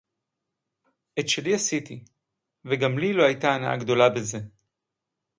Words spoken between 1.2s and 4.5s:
שלי עשיתי, וגם לי לא היתה הנאה גדולה בזה